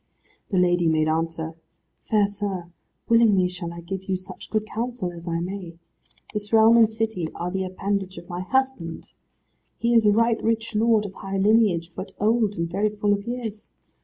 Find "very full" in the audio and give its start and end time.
12.67-13.13